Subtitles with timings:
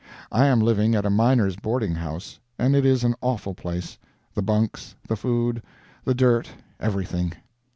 [0.31, 3.99] I am living at a miner's boarding house, and it is an awful place:
[4.33, 5.61] the bunks, the food,
[6.05, 7.33] the dirt everything.